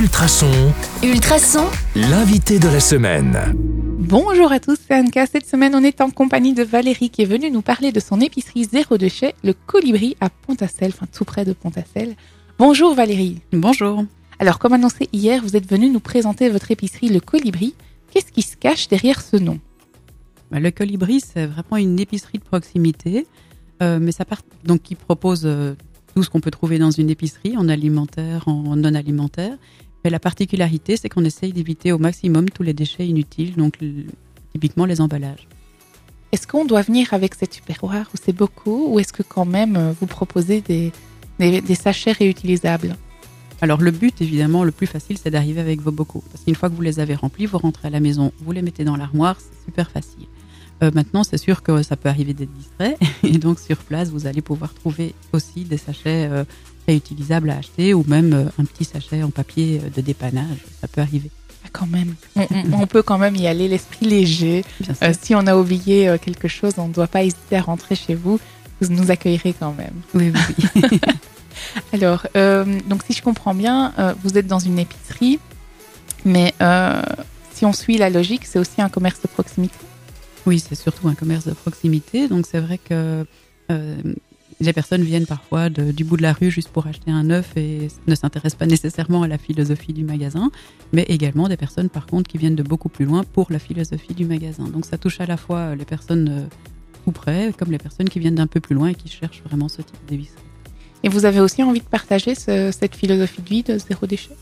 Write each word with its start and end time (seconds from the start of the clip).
Ultrason, 0.00 0.72
Ultrason, 1.02 1.64
l'invité 1.96 2.60
de 2.60 2.68
la 2.68 2.78
semaine. 2.78 3.36
Bonjour 3.98 4.52
à 4.52 4.60
tous, 4.60 4.78
c'est 4.86 4.94
Anka. 4.94 5.26
Cette 5.26 5.44
semaine, 5.44 5.74
on 5.74 5.82
est 5.82 6.00
en 6.00 6.10
compagnie 6.10 6.54
de 6.54 6.62
Valérie 6.62 7.10
qui 7.10 7.22
est 7.22 7.24
venue 7.24 7.50
nous 7.50 7.62
parler 7.62 7.90
de 7.90 7.98
son 7.98 8.20
épicerie 8.20 8.62
zéro 8.62 8.96
déchet, 8.96 9.34
le 9.42 9.54
Colibri 9.54 10.16
à 10.20 10.30
Pontacelle, 10.30 10.92
enfin 10.94 11.06
tout 11.12 11.24
près 11.24 11.44
de 11.44 11.52
Pontacelle. 11.52 12.14
Bonjour 12.60 12.94
Valérie. 12.94 13.40
Bonjour. 13.50 14.04
Alors, 14.38 14.60
comme 14.60 14.72
annoncé 14.72 15.08
hier, 15.12 15.42
vous 15.42 15.56
êtes 15.56 15.68
venue 15.68 15.90
nous 15.90 15.98
présenter 15.98 16.48
votre 16.48 16.70
épicerie, 16.70 17.08
le 17.08 17.18
Colibri. 17.18 17.74
Qu'est-ce 18.12 18.30
qui 18.30 18.42
se 18.42 18.56
cache 18.56 18.86
derrière 18.86 19.20
ce 19.20 19.36
nom? 19.36 19.58
Bah, 20.52 20.60
Le 20.60 20.70
Colibri, 20.70 21.20
c'est 21.20 21.46
vraiment 21.46 21.76
une 21.76 21.98
épicerie 21.98 22.38
de 22.38 22.44
proximité, 22.44 23.26
euh, 23.82 23.98
mais 24.00 24.12
ça 24.12 24.24
part 24.24 24.42
donc 24.64 24.80
qui 24.80 24.94
propose 24.94 25.42
euh, 25.44 25.74
tout 26.14 26.22
ce 26.22 26.30
qu'on 26.30 26.40
peut 26.40 26.52
trouver 26.52 26.78
dans 26.78 26.92
une 26.92 27.10
épicerie, 27.10 27.56
en 27.56 27.68
alimentaire, 27.68 28.46
en 28.46 28.76
non 28.76 28.94
alimentaire. 28.94 29.56
Mais 30.04 30.10
la 30.10 30.18
particularité, 30.18 30.96
c'est 30.96 31.08
qu'on 31.08 31.24
essaye 31.24 31.52
d'éviter 31.52 31.92
au 31.92 31.98
maximum 31.98 32.48
tous 32.50 32.62
les 32.62 32.72
déchets 32.72 33.06
inutiles, 33.06 33.54
donc 33.56 33.78
typiquement 34.52 34.84
les 34.84 35.00
emballages. 35.00 35.48
Est-ce 36.32 36.46
qu'on 36.46 36.64
doit 36.64 36.82
venir 36.82 37.14
avec 37.14 37.34
cette 37.34 37.50
tupperware 37.50 38.08
ou 38.14 38.18
c'est 38.22 38.34
beaucoup 38.34 38.88
ou 38.92 39.00
est-ce 39.00 39.12
que 39.12 39.22
quand 39.22 39.46
même 39.46 39.76
euh, 39.76 39.92
vous 39.98 40.06
proposez 40.06 40.60
des, 40.60 40.92
des, 41.38 41.62
des 41.62 41.74
sachets 41.74 42.12
réutilisables? 42.12 42.96
Alors 43.60 43.80
le 43.80 43.90
but, 43.90 44.20
évidemment, 44.20 44.62
le 44.62 44.70
plus 44.70 44.86
facile, 44.86 45.18
c'est 45.18 45.30
d'arriver 45.30 45.60
avec 45.60 45.80
vos 45.80 45.90
bocaux. 45.90 46.22
Parce 46.30 46.44
qu'une 46.44 46.54
fois 46.54 46.68
que 46.68 46.74
vous 46.74 46.82
les 46.82 47.00
avez 47.00 47.14
remplis, 47.14 47.46
vous 47.46 47.58
rentrez 47.58 47.88
à 47.88 47.90
la 47.90 48.00
maison, 48.00 48.32
vous 48.40 48.52
les 48.52 48.62
mettez 48.62 48.84
dans 48.84 48.96
l'armoire, 48.96 49.36
c'est 49.40 49.64
super 49.64 49.90
facile. 49.90 50.26
Euh, 50.82 50.90
maintenant, 50.94 51.24
c'est 51.24 51.38
sûr 51.38 51.62
que 51.62 51.82
ça 51.82 51.96
peut 51.96 52.08
arriver 52.08 52.34
d'être 52.34 52.52
distrait. 52.52 52.96
Et 53.22 53.38
donc, 53.38 53.58
sur 53.58 53.78
place, 53.78 54.10
vous 54.10 54.26
allez 54.26 54.42
pouvoir 54.42 54.74
trouver 54.74 55.14
aussi 55.32 55.64
des 55.64 55.78
sachets 55.78 56.28
euh, 56.30 56.44
réutilisables 56.86 57.50
à 57.50 57.58
acheter 57.58 57.94
ou 57.94 58.04
même 58.06 58.32
euh, 58.32 58.44
un 58.60 58.64
petit 58.64 58.84
sachet 58.84 59.22
en 59.22 59.30
papier 59.30 59.80
de 59.94 60.00
dépannage. 60.00 60.58
Ça 60.80 60.88
peut 60.88 61.00
arriver. 61.00 61.30
Ah, 61.64 61.68
Quand 61.72 61.86
même. 61.86 62.14
On, 62.72 62.86
peut 62.86 63.02
quand 63.02 63.18
même 63.18 63.36
y 63.36 63.46
aller, 63.46 63.68
l'esprit 63.68 64.06
léger. 64.06 64.64
Si 65.20 65.34
on 65.34 65.46
a 65.46 65.56
oublié 65.56 66.16
quelque 66.22 66.48
chose, 66.48 66.74
on 66.78 66.88
ne 66.88 66.92
doit 66.92 67.08
pas 67.08 67.24
hésiter 67.24 67.56
à 67.56 67.62
rentrer 67.62 67.96
chez 67.96 68.14
vous. 68.14 68.38
Vous 68.80 68.92
nous 68.92 69.10
accueillerez 69.10 69.54
quand 69.58 69.74
même. 69.74 69.94
Oui, 70.14 70.32
oui, 70.32 70.82
oui. 70.92 71.00
Alors, 71.92 72.26
donc 72.34 73.02
si 73.04 73.12
je 73.12 73.22
comprends 73.22 73.54
bien, 73.54 73.92
vous 74.22 74.38
êtes 74.38 74.46
dans 74.46 74.60
une 74.60 74.78
épicerie, 74.78 75.40
mais 76.24 76.54
si 77.52 77.66
on 77.66 77.72
suit 77.72 77.98
la 77.98 78.08
logique, 78.08 78.46
c'est 78.46 78.60
aussi 78.60 78.80
un 78.80 78.88
commerce 78.88 79.20
de 79.20 79.26
proximité. 79.26 79.74
Oui, 80.48 80.58
c'est 80.66 80.74
surtout 80.74 81.08
un 81.08 81.14
commerce 81.14 81.46
de 81.46 81.52
proximité. 81.52 82.26
Donc, 82.26 82.46
c'est 82.50 82.60
vrai 82.60 82.78
que 82.78 83.26
euh, 83.70 83.96
les 84.60 84.72
personnes 84.72 85.02
viennent 85.02 85.26
parfois 85.26 85.68
de- 85.68 85.92
du 85.92 86.04
bout 86.04 86.16
de 86.16 86.22
la 86.22 86.32
rue 86.32 86.50
juste 86.50 86.70
pour 86.70 86.86
acheter 86.86 87.10
un 87.10 87.28
œuf 87.28 87.54
et 87.56 87.88
ne 88.06 88.14
s'intéressent 88.14 88.58
pas 88.58 88.64
nécessairement 88.66 89.22
à 89.22 89.28
la 89.28 89.36
philosophie 89.36 89.92
du 89.92 90.04
magasin, 90.04 90.50
mais 90.94 91.02
également 91.08 91.48
des 91.48 91.58
personnes, 91.58 91.90
par 91.90 92.06
contre, 92.06 92.30
qui 92.30 92.38
viennent 92.38 92.56
de 92.56 92.62
beaucoup 92.62 92.88
plus 92.88 93.04
loin 93.04 93.24
pour 93.24 93.46
la 93.50 93.58
philosophie 93.58 94.14
du 94.14 94.24
magasin. 94.24 94.64
Donc, 94.68 94.86
ça 94.86 94.96
touche 94.96 95.20
à 95.20 95.26
la 95.26 95.36
fois 95.36 95.76
les 95.76 95.84
personnes 95.84 96.28
euh, 96.30 96.46
tout 97.04 97.12
près, 97.12 97.52
comme 97.58 97.70
les 97.70 97.78
personnes 97.78 98.08
qui 98.08 98.18
viennent 98.18 98.36
d'un 98.36 98.46
peu 98.46 98.60
plus 98.60 98.74
loin 98.74 98.88
et 98.88 98.94
qui 98.94 99.08
cherchent 99.10 99.42
vraiment 99.44 99.68
ce 99.68 99.82
type 99.82 99.98
d'épicerie. 100.08 100.40
Et 101.04 101.10
vous 101.10 101.26
avez 101.26 101.40
aussi 101.40 101.62
envie 101.62 101.80
de 101.80 101.84
partager 101.98 102.34
ce- 102.34 102.70
cette 102.72 102.94
philosophie 102.96 103.42
de 103.42 103.48
vie 103.50 103.62
de 103.62 103.76
zéro 103.78 104.06
déchet? 104.06 104.34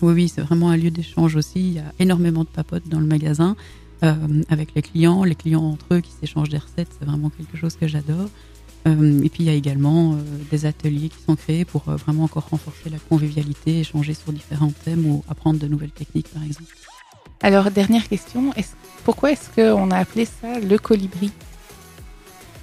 Oui, 0.00 0.14
oui, 0.14 0.28
c'est 0.34 0.40
vraiment 0.40 0.70
un 0.70 0.78
lieu 0.78 0.90
d'échange 0.90 1.36
aussi. 1.36 1.60
Il 1.60 1.72
y 1.74 1.78
a 1.78 1.92
énormément 2.00 2.42
de 2.42 2.48
papotes 2.48 2.88
dans 2.88 2.98
le 3.00 3.06
magasin 3.06 3.50
euh, 3.52 3.54
avec 4.48 4.74
les 4.74 4.82
clients, 4.82 5.24
les 5.24 5.34
clients 5.34 5.64
entre 5.64 5.94
eux 5.94 6.00
qui 6.00 6.10
s'échangent 6.10 6.48
des 6.48 6.58
recettes. 6.58 6.88
C'est 6.98 7.04
vraiment 7.04 7.30
quelque 7.30 7.56
chose 7.56 7.76
que 7.76 7.86
j'adore. 7.86 8.28
Euh, 8.88 9.22
et 9.22 9.28
puis 9.28 9.44
il 9.44 9.46
y 9.46 9.50
a 9.50 9.54
également 9.54 10.14
euh, 10.14 10.16
des 10.50 10.66
ateliers 10.66 11.08
qui 11.08 11.22
sont 11.22 11.36
créés 11.36 11.64
pour 11.64 11.88
euh, 11.88 11.96
vraiment 11.96 12.24
encore 12.24 12.48
renforcer 12.48 12.90
la 12.90 12.98
convivialité, 12.98 13.80
échanger 13.80 14.12
sur 14.14 14.32
différents 14.32 14.72
thèmes 14.84 15.06
ou 15.06 15.22
apprendre 15.28 15.60
de 15.60 15.68
nouvelles 15.68 15.92
techniques, 15.92 16.28
par 16.28 16.42
exemple. 16.42 16.74
Alors, 17.42 17.70
dernière 17.70 18.08
question, 18.08 18.52
pourquoi 19.04 19.32
est-ce 19.32 19.50
qu'on 19.50 19.90
a 19.90 19.98
appelé 19.98 20.24
ça 20.24 20.58
le 20.58 20.78
colibri? 20.78 21.30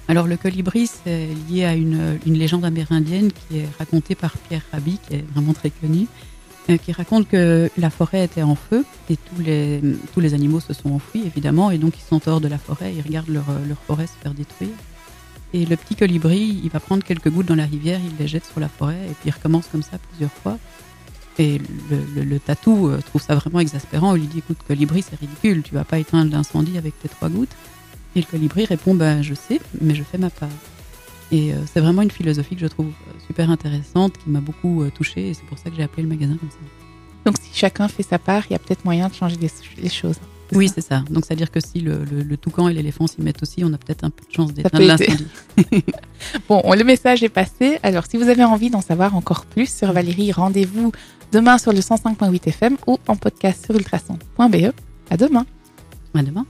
Alors 0.08 0.26
le 0.26 0.36
colibri, 0.36 0.88
c'est 0.88 1.28
lié 1.48 1.64
à 1.64 1.74
une, 1.74 2.18
une 2.26 2.34
légende 2.34 2.64
amérindienne 2.64 3.30
qui 3.30 3.58
est 3.58 3.68
racontée 3.78 4.16
par 4.16 4.36
Pierre 4.36 4.62
Rabhi, 4.72 4.98
qui 5.06 5.14
est 5.16 5.24
vraiment 5.32 5.52
très 5.52 5.70
connu, 5.70 6.00
euh, 6.00 6.06
qui 6.78 6.92
raconte 6.92 7.28
que 7.28 7.70
la 7.78 7.90
forêt 7.90 8.24
était 8.24 8.42
en 8.42 8.54
feu 8.54 8.84
et 9.08 9.16
tous 9.16 9.42
les, 9.42 9.80
tous 10.14 10.20
les 10.20 10.34
animaux 10.34 10.60
se 10.60 10.72
sont 10.72 10.90
enfuis, 10.90 11.22
évidemment, 11.26 11.70
et 11.70 11.78
donc 11.78 11.94
ils 11.98 12.06
sont 12.08 12.20
hors 12.28 12.40
de 12.40 12.48
la 12.48 12.58
forêt, 12.58 12.92
ils 12.96 13.02
regardent 13.02 13.28
leur, 13.30 13.44
leur 13.68 13.78
forêt 13.86 14.06
se 14.06 14.12
faire 14.22 14.34
détruire. 14.34 14.70
Et 15.52 15.66
le 15.66 15.76
petit 15.76 15.96
colibri, 15.96 16.60
il 16.62 16.70
va 16.70 16.78
prendre 16.80 17.02
quelques 17.02 17.28
gouttes 17.30 17.46
dans 17.46 17.56
la 17.56 17.64
rivière, 17.66 17.98
il 18.04 18.16
les 18.18 18.28
jette 18.28 18.44
sur 18.46 18.60
la 18.60 18.68
forêt, 18.68 18.98
et 19.06 19.14
puis 19.14 19.26
il 19.28 19.30
recommence 19.32 19.66
comme 19.72 19.82
ça 19.82 19.98
plusieurs 20.10 20.30
fois. 20.32 20.58
Et 21.38 21.58
le, 21.58 21.98
le- 22.16 22.24
le 22.24 22.38
tatou 22.38 22.88
euh, 22.88 22.98
trouve 23.04 23.22
ça 23.22 23.34
vraiment 23.34 23.60
exaspérant. 23.60 24.14
Il 24.14 24.22
lui 24.22 24.28
dit 24.28 24.38
Écoute, 24.38 24.58
colibri, 24.66 25.02
c'est 25.02 25.18
ridicule, 25.18 25.62
tu 25.62 25.74
vas 25.74 25.84
pas 25.84 25.98
éteindre 25.98 26.30
l'incendie 26.32 26.76
avec 26.76 27.00
tes 27.00 27.08
trois 27.08 27.28
gouttes. 27.30 27.54
Et 28.14 28.20
le 28.20 28.26
colibri 28.26 28.64
répond 28.66 28.94
ben, 28.94 29.22
Je 29.22 29.34
sais, 29.34 29.60
mais 29.80 29.94
je 29.94 30.02
fais 30.02 30.18
ma 30.18 30.28
part. 30.30 30.48
Et 31.32 31.52
euh, 31.52 31.56
c'est 31.72 31.80
vraiment 31.80 32.02
une 32.02 32.10
philosophie 32.10 32.54
que 32.56 32.60
je 32.60 32.66
trouve 32.66 32.86
euh, 32.88 33.12
super 33.26 33.50
intéressante, 33.50 34.14
qui 34.18 34.30
m'a 34.30 34.40
beaucoup 34.40 34.82
euh, 34.82 34.90
touchée, 34.90 35.28
et 35.30 35.34
c'est 35.34 35.44
pour 35.44 35.58
ça 35.58 35.70
que 35.70 35.76
j'ai 35.76 35.82
appelé 35.82 36.02
le 36.02 36.08
magasin 36.08 36.36
comme 36.36 36.50
ça. 36.50 36.56
Donc, 37.24 37.36
si 37.40 37.50
chacun 37.56 37.86
fait 37.88 38.02
sa 38.02 38.18
part, 38.18 38.44
il 38.48 38.52
y 38.54 38.56
a 38.56 38.58
peut-être 38.58 38.84
moyen 38.84 39.08
de 39.08 39.14
changer 39.14 39.36
les, 39.40 39.50
les 39.82 39.88
choses. 39.90 40.16
Oui, 40.52 40.68
c'est 40.74 40.80
ça. 40.80 41.04
Donc, 41.08 41.24
c'est-à-dire 41.24 41.50
que 41.52 41.60
si 41.60 41.78
le, 41.80 42.02
le- 42.10 42.22
le 42.24 42.36
toucan 42.36 42.66
et 42.68 42.72
l'éléphant 42.74 43.06
s'y 43.06 43.20
mettent 43.22 43.40
aussi, 43.42 43.62
on 43.62 43.72
a 43.72 43.78
peut-être 43.78 44.02
un 44.02 44.10
peu 44.10 44.24
de 44.28 44.34
chance 44.34 44.52
d'éteindre 44.52 44.84
l'incendie. 44.84 45.26
Bon, 46.48 46.60
le 46.72 46.82
message 46.82 47.22
est 47.22 47.28
passé. 47.28 47.78
Alors, 47.84 48.04
si 48.10 48.16
vous 48.16 48.28
avez 48.28 48.42
envie 48.42 48.68
d'en 48.70 48.80
savoir 48.80 49.14
encore 49.14 49.44
plus 49.46 49.72
sur 49.72 49.92
Valérie, 49.92 50.32
rendez-vous 50.32 50.90
demain 51.30 51.56
sur 51.58 51.72
le 51.72 51.78
105.8 51.80 52.48
FM 52.48 52.76
ou 52.88 52.98
en 53.06 53.14
podcast 53.14 53.64
sur 53.66 53.76
ultrason.be. 53.76 54.72
À 55.10 55.16
demain. 55.16 55.46
À 56.14 56.22
demain. 56.24 56.44